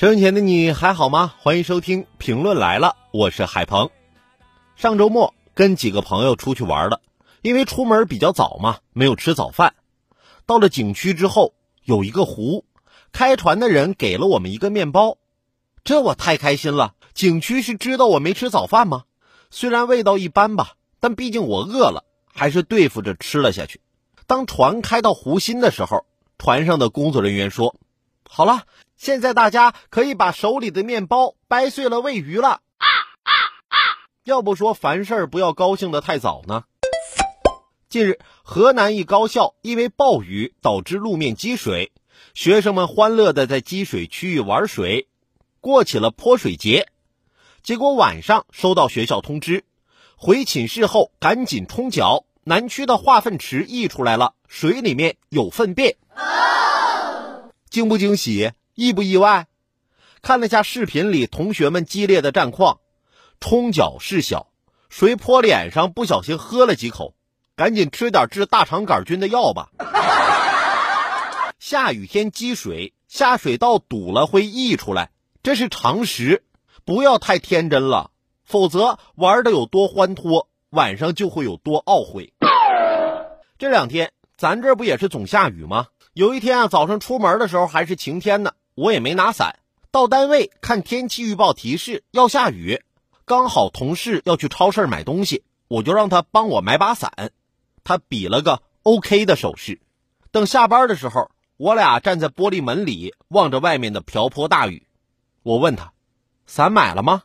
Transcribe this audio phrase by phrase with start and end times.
[0.00, 1.34] 收音前的你还好吗？
[1.40, 3.90] 欢迎收听评论来了，我是海鹏。
[4.74, 7.02] 上周末跟几个朋友出去玩了，
[7.42, 9.74] 因为出门比较早嘛，没有吃早饭。
[10.46, 11.52] 到了景区之后，
[11.84, 12.64] 有一个湖，
[13.12, 15.18] 开船的人给了我们一个面包，
[15.84, 16.94] 这我太开心了。
[17.12, 19.04] 景区是知道我没吃早饭吗？
[19.50, 23.82] 虽然味道一般吧，但毕竟我饿了，还是对付着吃了下去。
[24.26, 26.06] 当船开到湖心的时候，
[26.38, 27.76] 船上的工作人员说
[28.30, 28.62] ：“好了。”
[29.00, 32.60] 现在大家可以把手里的面包掰碎了喂鱼了。
[34.24, 36.64] 要不说凡事不要高兴的太早呢。
[37.88, 41.92] 近日，河南一高校因为暴雨导致路面积水，
[42.34, 45.08] 学生们欢乐的在积水区域玩水，
[45.62, 46.86] 过起了泼水节。
[47.62, 49.64] 结果晚上收到学校通知，
[50.16, 55.96] 回寝室后赶紧冲脚，南区的化粪池溢出来了，水里面有粪便。
[57.70, 58.50] 惊不惊喜？
[58.74, 59.46] 意不意外？
[60.22, 62.80] 看了下视频里同学们激烈的战况，
[63.38, 64.48] 冲脚事小，
[64.88, 67.14] 谁泼脸上不小心喝了几口，
[67.54, 69.70] 赶紧吃点治大肠杆菌的药吧。
[71.60, 75.12] 下雨天积水，下水道堵了会溢出来，
[75.44, 76.42] 这是常识，
[76.84, 78.10] 不要太天真了，
[78.44, 82.32] 否则玩的有多欢脱，晚上就会有多懊悔。
[83.58, 85.86] 这两天咱这不也是总下雨吗？
[86.12, 88.52] 有一天啊，早上出门的时候还是晴天呢。
[88.74, 89.60] 我也没拿伞，
[89.92, 92.82] 到单位看天气预报提示要下雨，
[93.24, 97.30] 刚好同事要去超市买东西，我就让他帮我买把伞，
[97.84, 99.80] 他比了个 OK 的手势。
[100.32, 104.86] 等下班的时候，我俩站在玻璃门里望着外面的瓢泼大雨，
[105.44, 105.92] 我问他，
[106.46, 107.22] 伞买了吗？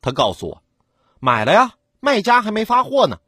[0.00, 0.62] 他告诉我，
[1.20, 3.18] 买了呀，卖家还没发货呢。